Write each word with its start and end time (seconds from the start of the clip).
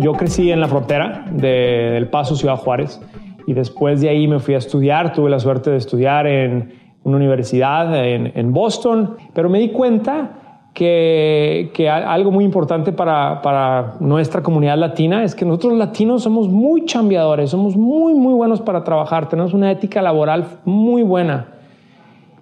Yo 0.00 0.14
crecí 0.14 0.50
en 0.50 0.60
la 0.60 0.68
frontera 0.68 1.26
de 1.30 1.98
El 1.98 2.08
Paso, 2.08 2.34
Ciudad 2.34 2.56
Juárez, 2.56 3.00
y 3.46 3.52
después 3.52 4.00
de 4.00 4.08
ahí 4.08 4.26
me 4.28 4.38
fui 4.38 4.54
a 4.54 4.58
estudiar, 4.58 5.12
tuve 5.12 5.28
la 5.28 5.38
suerte 5.38 5.70
de 5.70 5.76
estudiar 5.76 6.26
en 6.26 6.72
una 7.04 7.16
universidad 7.16 7.94
en, 8.06 8.52
Boston, 8.52 9.16
pero 9.34 9.50
me 9.50 9.58
di 9.58 9.70
cuenta 9.70 10.70
que, 10.72 11.70
algo 11.86 12.30
muy 12.30 12.44
importante 12.44 12.92
para, 12.92 13.96
nuestra 14.00 14.42
comunidad 14.42 14.78
latina 14.78 15.22
es 15.22 15.34
que 15.34 15.44
nosotros 15.44 15.74
latinos 15.74 16.22
somos 16.22 16.48
muy 16.48 16.86
chambeadores, 16.86 17.50
somos 17.50 17.76
muy, 17.76 18.14
muy 18.14 18.32
buenos 18.32 18.62
para 18.62 18.82
trabajar, 18.84 19.28
tenemos 19.28 19.52
una 19.52 19.70
ética 19.70 20.00
laboral 20.00 20.46
muy 20.64 21.02
buena. 21.02 21.48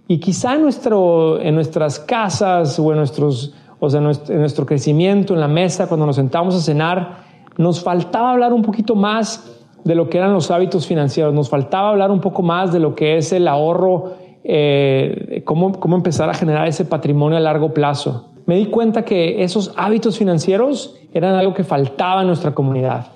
Y 0.06 0.20
quizá 0.20 0.54
en 0.54 1.54
nuestras 1.54 1.98
casas 1.98 2.78
o 2.78 2.92
en 2.92 2.98
nuestros 2.98 3.54
o 3.80 3.90
sea, 3.90 4.00
en 4.00 4.38
nuestro 4.40 4.66
crecimiento 4.66 5.34
en 5.34 5.40
la 5.40 5.48
mesa, 5.48 5.86
cuando 5.86 6.06
nos 6.06 6.16
sentamos 6.16 6.54
a 6.54 6.60
cenar, 6.60 7.18
nos 7.56 7.82
faltaba 7.82 8.32
hablar 8.32 8.52
un 8.52 8.62
poquito 8.62 8.94
más 8.94 9.54
de 9.84 9.94
lo 9.94 10.08
que 10.08 10.18
eran 10.18 10.32
los 10.32 10.50
hábitos 10.50 10.86
financieros, 10.86 11.32
nos 11.32 11.48
faltaba 11.48 11.90
hablar 11.90 12.10
un 12.10 12.20
poco 12.20 12.42
más 12.42 12.72
de 12.72 12.80
lo 12.80 12.94
que 12.94 13.16
es 13.16 13.32
el 13.32 13.48
ahorro 13.48 14.14
eh, 14.44 15.42
cómo, 15.44 15.72
cómo 15.72 15.96
empezar 15.96 16.30
a 16.30 16.34
generar 16.34 16.66
ese 16.68 16.84
patrimonio 16.84 17.36
a 17.36 17.40
largo 17.40 17.74
plazo. 17.74 18.30
Me 18.46 18.56
di 18.56 18.66
cuenta 18.66 19.04
que 19.04 19.42
esos 19.42 19.74
hábitos 19.76 20.16
financieros 20.16 20.96
eran 21.12 21.34
algo 21.34 21.52
que 21.52 21.64
faltaba 21.64 22.22
en 22.22 22.28
nuestra 22.28 22.54
comunidad. 22.54 23.08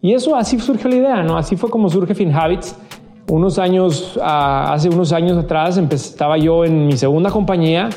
Y 0.00 0.14
eso 0.14 0.34
así 0.34 0.58
surgió 0.58 0.90
la 0.90 0.96
idea, 0.96 1.22
¿no? 1.22 1.36
Así 1.36 1.56
fue 1.56 1.70
como 1.70 1.88
surge 1.88 2.14
FinHabits. 2.14 2.76
Unos 3.30 3.58
años, 3.60 4.18
ah, 4.20 4.72
hace 4.72 4.88
unos 4.88 5.12
años 5.12 5.38
atrás, 5.38 5.78
estaba 5.78 6.36
yo 6.38 6.64
en 6.64 6.88
mi 6.88 6.96
segunda 6.96 7.30
compañía 7.30 7.88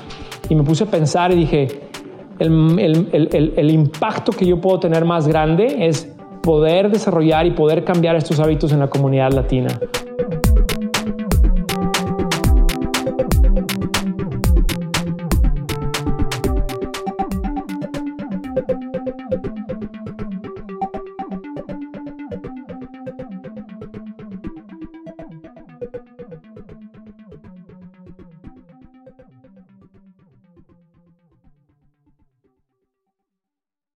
y 0.50 0.56
me 0.56 0.64
puse 0.64 0.84
a 0.84 0.88
pensar 0.88 1.32
y 1.32 1.36
dije, 1.36 1.68
el, 2.40 3.10
el, 3.12 3.54
el, 3.56 3.72
impacto 3.72 4.32
que 4.32 4.46
yo 4.46 4.60
puedo 4.60 4.80
tener 4.80 5.06
más 5.06 5.28
grande 5.28 5.88
es 5.88 6.12
poder 6.42 6.92
desarrollar 6.92 7.46
y 7.46 7.52
poder 7.52 7.84
cambiar 7.84 8.16
estos 8.16 8.40
hábitos 8.40 8.72
en 8.72 8.80
la 8.80 8.88
comunidad 8.88 9.32
latina. 9.32 9.80